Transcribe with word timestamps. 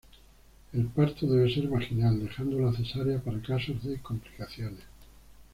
El 0.73 0.85
parto 0.87 1.27
debe 1.27 1.53
ser 1.53 1.67
vaginal, 1.67 2.19
dejando 2.25 2.57
la 2.57 2.73
cesárea 2.73 3.19
para 3.19 3.39
casos 3.39 3.83
de 3.83 3.99
complicaciones. 4.01 4.81